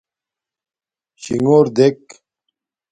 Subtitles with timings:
[1.21, 2.01] شِݣݸر دݵک.